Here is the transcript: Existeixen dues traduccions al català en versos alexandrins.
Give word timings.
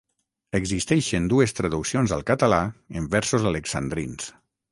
Existeixen 0.59 1.27
dues 1.33 1.53
traduccions 1.59 2.15
al 2.17 2.25
català 2.31 2.61
en 3.01 3.07
versos 3.17 3.47
alexandrins. 3.53 4.33